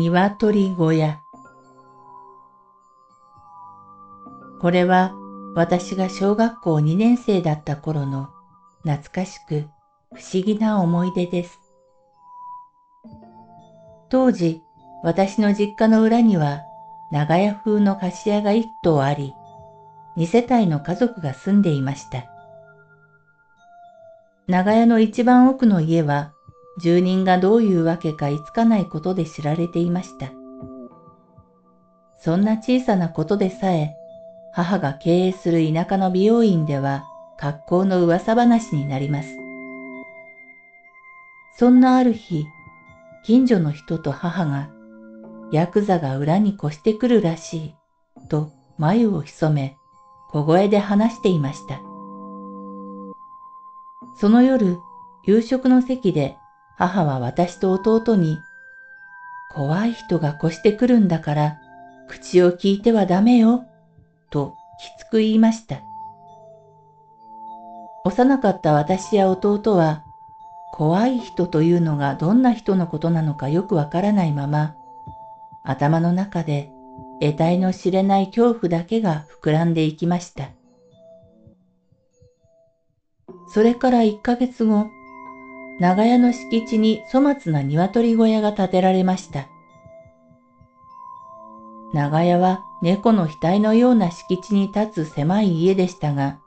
[0.00, 1.20] 鶏小屋
[4.60, 5.14] これは
[5.54, 8.30] 私が小学校2年生だった頃の
[8.82, 9.68] 懐かしく
[10.14, 11.60] 不思議な思い出です。
[14.08, 14.62] 当時、
[15.02, 16.62] 私の実家の裏には
[17.12, 19.34] 長屋風の貸し屋が一棟あり、
[20.16, 22.24] 二世帯の家族が住んでいました。
[24.48, 26.32] 長屋の一番奥の家は
[26.78, 30.30] 住人がどういうわけかいつかないことで知られていました。
[32.18, 33.94] そんな小さなことでさえ、
[34.52, 37.04] 母が経営する田舎の美容院では
[37.38, 39.28] 格好の噂話になります。
[41.56, 42.46] そんなある日、
[43.24, 44.70] 近所の人と母が、
[45.52, 47.74] ヤクザが裏に越してくるらしい、
[48.28, 49.76] と眉を潜め、
[50.30, 51.80] 小声で話していました。
[54.16, 54.78] その夜、
[55.24, 56.36] 夕食の席で
[56.80, 58.40] 母は私と弟に、
[59.52, 61.58] 怖い人が越してくるんだから、
[62.08, 63.66] 口を聞いてはダメよ、
[64.30, 65.82] ときつく言いました。
[68.06, 70.04] 幼かった私や弟は、
[70.72, 74.74] 怖い人というのがどんな人のことなのかよくわからないまま、
[75.64, 76.72] 頭の中で
[77.20, 80.48] 得体の知れない恐怖だけが膨らんでいきました。
[83.52, 84.86] それから一ヶ月後、
[85.80, 89.48] 長屋の敷地に粗末な鶏小屋が建てられました。
[91.94, 96.38] 長屋は猫の額のような敷地に立つ狭い家でしたが、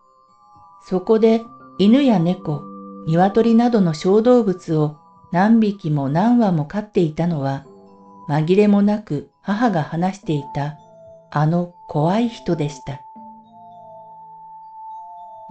[0.87, 1.41] そこで
[1.79, 2.61] 犬や猫、
[3.07, 4.97] 鶏などの小動物を
[5.31, 7.65] 何匹も何羽も飼っていたのは、
[8.29, 10.77] 紛れもなく母が話していた
[11.31, 13.01] あの怖い人でした。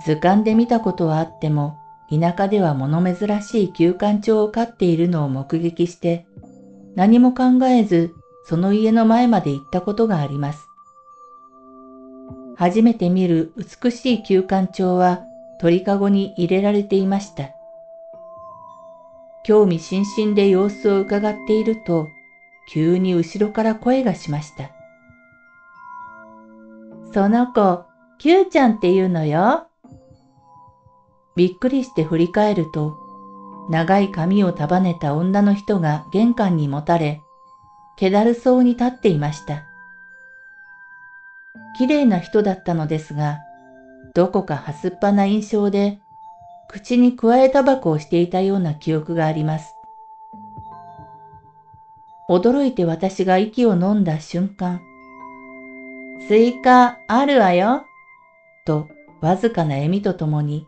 [0.05, 1.82] 図鑑で見たことはあっても、
[2.13, 6.27] 田舎では物珍しい休館長を飼っているのを目撃して、
[6.95, 8.15] 何も考えず
[8.45, 10.69] その家の前まで行ったことがあります。
[12.57, 15.23] 初めて見る美しい休館長は
[15.59, 17.51] 鳥かごに入れられていました。
[19.45, 22.09] 興味津々で様子を伺っていると、
[22.69, 24.71] 急に後ろから声がしました。
[27.13, 27.85] その子、
[28.19, 29.67] Q ちゃんって言うのよ。
[31.35, 32.99] びっくりして振り返ると、
[33.71, 37.23] 長い髪を束ねた女の人が玄関にもたれ、
[37.97, 39.65] 気だるそうに立っていました。
[41.79, 43.39] 綺麗な人だったのですが、
[44.15, 46.01] どこかはすっぱな印象で、
[46.69, 49.75] 口に加えタバコをしていたような記憶があります。
[52.29, 54.81] 驚いて私が息を飲んだ瞬間、
[56.29, 57.85] スイカあるわよ、
[58.65, 58.89] と
[59.21, 60.67] わずかな笑みとともに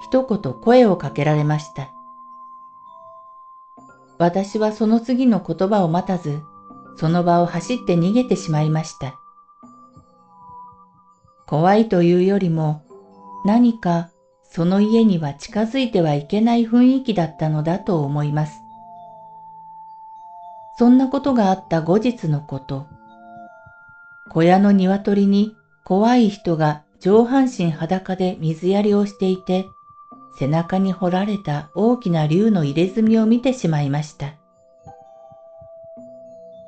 [0.00, 1.90] 一言声をかけられました。
[4.18, 6.40] 私はその次の言葉を待たず、
[6.96, 9.18] その場を走って逃げてしまいました。
[11.46, 12.82] 怖いというよりも、
[13.44, 14.08] 何か
[14.50, 18.62] その家には近づいてはいけない雰囲気だったのだと思います。
[20.78, 22.86] そんなことがあった後日のこと。
[24.30, 29.66] 小屋の鶏に怖い人が上半身裸で水やりをしていて、
[30.38, 34.34] 背中に掘られた大きな竜の入れ墨を見てしまいました。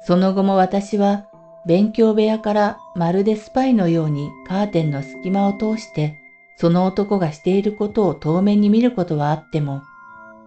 [0.07, 1.27] その後も私は
[1.67, 6.19] 勉強部屋からまるでスパイのようにカーテンの隙間を通して
[6.61, 9.83] その男がしていることを遠目に見ることはあっても、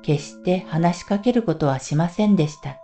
[0.02, 2.78] 決して話しかけることはしませんでした。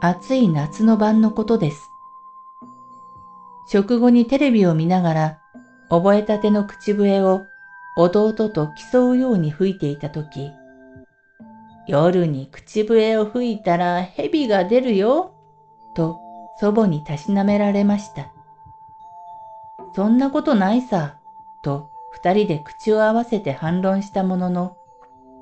[0.00, 1.82] 暑い夏の晩のことです。
[3.68, 5.41] 食後にテレビを見ながら、
[5.92, 7.44] 覚えたての口笛を
[7.98, 10.50] 弟と競うように吹いていたとき、
[11.86, 15.34] 夜に口笛を吹いたら蛇が出るよ、
[15.94, 16.18] と
[16.58, 18.32] 祖母にたしなめられました。
[19.94, 21.18] そんなことないさ、
[21.62, 24.78] と二人で口を合わせて反論したものの、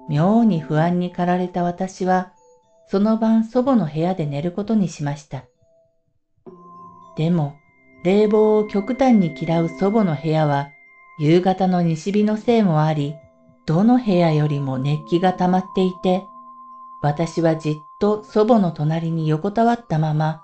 [0.08, 2.32] 妙に不安に駆られた私は、
[2.88, 5.44] その晩祖母の部屋で寝ることにしました。
[7.16, 7.54] でも、
[8.02, 10.70] 冷房を極端に嫌う祖母の部屋は
[11.18, 13.14] 夕方の西日のせいもあり、
[13.66, 16.24] どの部屋よりも熱気が溜まっていて、
[17.02, 20.42] 私はじっと祖母の隣に横たわったまま、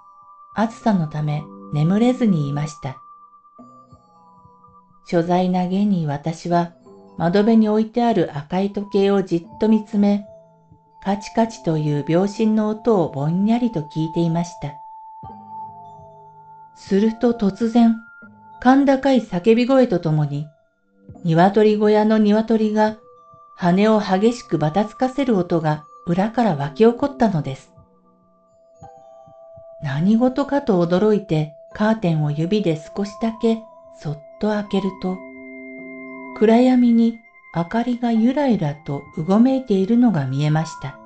[0.54, 2.98] 暑さのため眠れずにいました。
[5.06, 6.72] 所在なげに私は
[7.16, 10.26] 窓辺に置いてある赤い時計をじっと見つめ、
[11.02, 14.74] カチカチという秒針の音をぼんやりと聞いていました。
[16.88, 17.96] すると突然、
[18.62, 20.46] 甲高い叫び声とともに、
[21.24, 22.96] 鶏小屋の鶏が
[23.56, 27.72] 羽を激しくばたつかせる音が裏から湧き起こったのです。
[29.82, 33.58] 何事かと驚いてカーテンを指で少しだけ
[34.00, 35.16] そっと開けると、
[36.38, 37.18] 暗闇に
[37.52, 40.96] 明かりがゆらゆらとうごめいているのが見えました。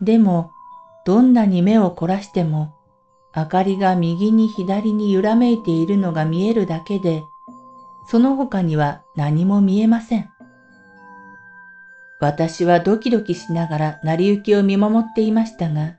[0.00, 0.50] でも、
[1.04, 2.74] どんなに目を凝らしても、
[3.34, 7.24] 明かりが右に左に揺らめいているのが見えるだけで、
[8.06, 10.28] その他には何も見えません。
[12.20, 15.96] 私はドキドキしながら成り行きを見守っていましたが、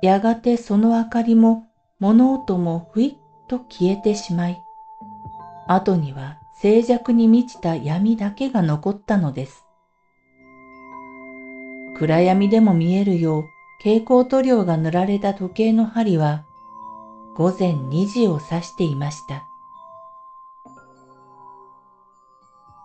[0.00, 1.66] やがてその明かりも
[1.98, 3.14] 物音もふいっ
[3.48, 4.62] と消えてしまい、
[5.66, 9.64] 後には静寂に満ちた闇だけが残ったのです。
[11.96, 13.44] 暗闇でも見えるよう
[13.84, 16.44] 蛍光塗料が塗られた時計の針は
[17.34, 19.44] 午前2時を指していました。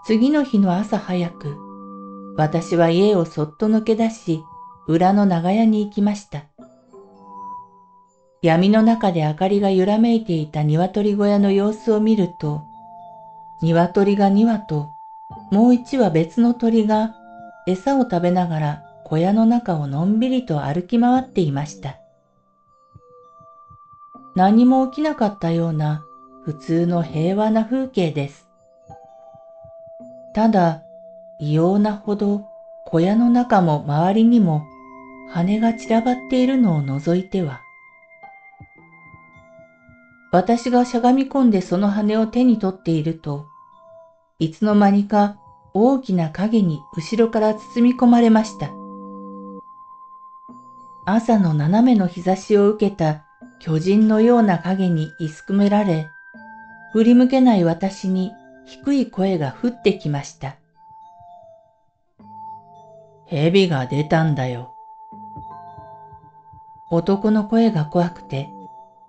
[0.08, 1.56] 次の日の朝早く、
[2.36, 4.44] 私は家をそっと抜け出し、
[4.88, 6.46] 裏の長屋に行きました。
[8.42, 12.64] 闇の中で明かりが揺らめいていた鶏小屋の様子を見ると、
[13.62, 14.90] 鶏が2羽と、
[15.52, 17.14] もう1羽別の鳥が
[17.68, 21.98] 餌を食べながら小屋の中をのんびりと歩き回っていました。
[24.36, 26.04] 何も起きなかったような
[26.44, 28.50] 普通の平和な風景です。
[30.34, 30.82] ただ、
[31.40, 32.48] 異様なほど
[32.86, 34.66] 小屋の中も周りにも
[35.30, 37.62] 羽が散らばっているのを除いては、
[40.34, 43.46] 私がしゃがみ込んでその羽を手に取っていると、
[44.38, 45.38] いつの間にか
[45.74, 48.77] 大きな影に後ろから包み込まれました。
[51.10, 53.24] 朝の斜めの日差しを受けた
[53.60, 56.10] 巨人のような影にいすくめられ、
[56.92, 58.34] 振り向けない私に
[58.66, 60.58] 低い声が降ってきました。
[63.26, 64.74] 蛇が出たんだよ。
[66.92, 68.50] 男の声が怖くて、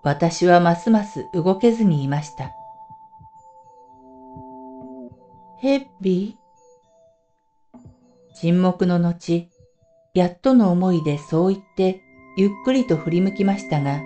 [0.05, 2.53] 私はますます動けずにいました。
[5.57, 6.39] 蛇？
[8.37, 9.49] 沈黙の後、
[10.19, 12.03] やっとの思いでそう言って
[12.37, 14.01] ゆっくりと振り向きましたが、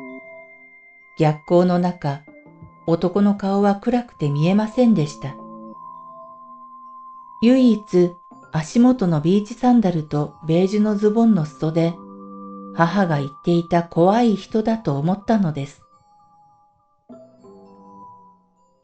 [1.19, 2.21] 逆光の中、
[2.87, 5.35] 男の顔は暗くて見えませんでした。
[7.43, 8.13] 唯一
[8.53, 11.95] 足元のビーチサンダルとベージュのズボンの裾で
[12.75, 15.81] 母が言っていた怖い人だと思ったのです。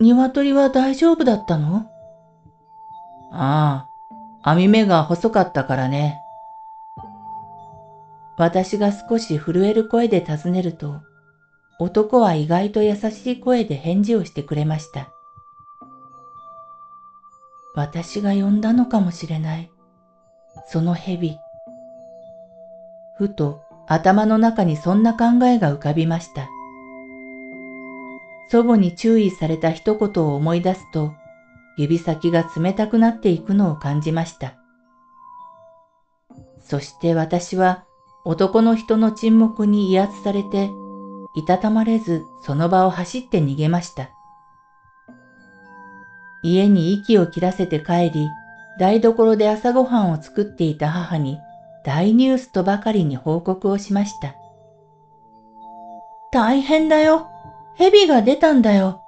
[0.00, 1.90] 鶏は大丈夫だったの？
[3.32, 3.86] あ
[4.42, 6.22] あ、網目が細かったからね。
[8.38, 11.02] 私が少し震える声で尋ねると、
[11.80, 15.12] 男は意外と優しい声で返事をしてくれました。
[17.74, 19.72] 私が呼んだのかもしれない。
[20.68, 21.36] その蛇。
[23.16, 26.48] ふと頭の中にそんな考えが浮かびました。
[28.50, 31.12] 祖母に注意された一言を思い出すと、
[31.76, 34.54] 指先が冷たくなっていくのを感じました。
[36.60, 37.84] そして私は
[38.28, 40.70] 男の人の沈黙に威圧されて、
[41.34, 44.10] いたたまれずその場を走って逃げました。
[46.42, 48.28] 家に息を切らせて帰り、
[48.78, 51.38] 台所で朝ごはんを作っていた母に
[51.86, 54.34] 大ニュースとばかりに報告をしました。
[56.30, 57.28] 大変だよ。
[57.76, 59.00] 蛇が出たんだよ。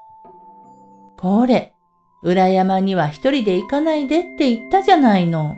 [1.18, 1.74] これ、
[2.22, 5.56] 裏山には一人で行かないでって言ったじゃないの。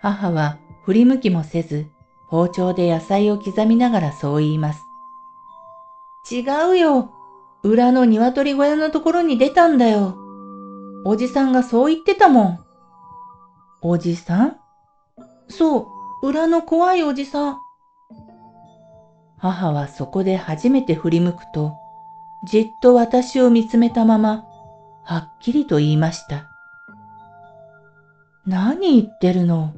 [0.00, 1.86] 母は振り向きもせず、
[2.28, 4.86] 包丁で野菜を刻みながらそう言います。
[6.30, 7.10] 違うよ。
[7.62, 10.16] 裏の鶏小屋のところに出たんだよ。
[11.04, 12.58] おじさんがそう言ってたもん。
[13.80, 14.56] おじさん？
[15.48, 15.88] そ
[16.22, 17.58] う、裏の怖いおじさん。
[19.38, 21.74] 母はそこで初めて振り向くと、
[22.44, 24.44] じっと私を見つめたまま、
[25.04, 26.48] はっきりと言いました。
[28.46, 29.74] 何言ってるの？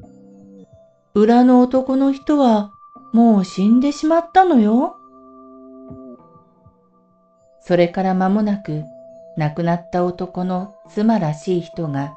[1.18, 2.72] 裏の男の人は
[3.12, 4.98] もう死んでしまったのよ。
[7.60, 8.84] それから間もなく
[9.36, 12.14] 亡くなった男の妻らしい人が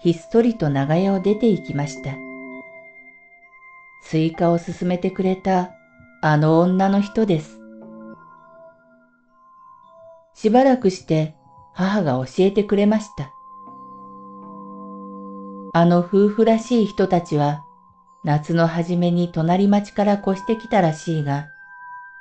[0.00, 2.14] ひっそりと長屋を出て行きました。
[4.02, 5.72] スイカを勧めてくれた
[6.22, 7.60] あの女の人です。
[10.32, 11.34] しばらくして
[11.74, 13.30] 母が教えてくれました。
[15.74, 17.66] あの夫婦らしい人たちは
[18.24, 21.48] 夏の初めに隣町から越してきたらしいが、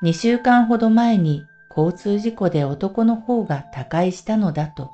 [0.02, 1.44] 二週間ほど前に
[1.76, 4.92] 交通事故で男の方が他界したのだと。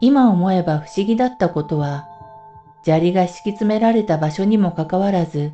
[0.00, 2.08] 今思えば不思議だったことは、
[2.82, 5.52] 砂利が敷き詰められた場所にもかかわらず、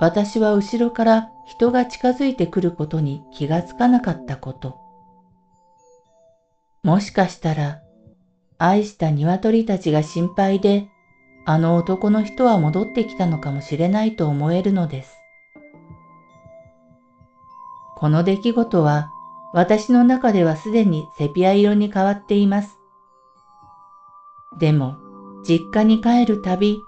[0.00, 4.78] 私は後ろから人が近づいてくることに気がつかなかったこと。
[6.82, 7.80] もしかしたら、
[8.58, 10.88] 愛した鶏たちが心配で、
[11.44, 15.16] あの男の人は戻ってきたのかもしれないと思えるのです。
[17.96, 19.10] この出来事は
[19.52, 22.78] 私の中ではすでにセピア色に変わっています。
[24.58, 24.96] でも、
[25.44, 26.80] 実家に帰るたび、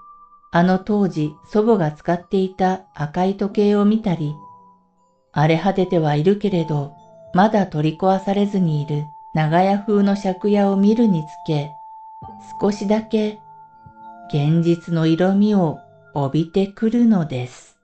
[0.51, 4.35] あの当時祖母が使っていた赤い時計を見たり、
[5.31, 6.93] 荒れ果ててはいるけれど、
[7.33, 11.71] まだ取り壊されずにいる長屋風の借家を見るにつけ、
[12.61, 13.39] 少しだけ
[14.33, 15.77] 現実の色味を
[16.15, 17.77] 帯びてくるのです。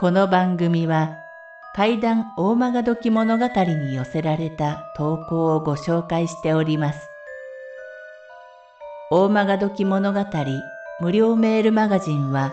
[0.00, 1.14] この番組は
[1.76, 7.08] 怪談大曲どき物語に寄せられた投稿をご紹介しております。
[9.12, 10.24] 大曲どき物語
[10.98, 12.52] 無料メールマガジンは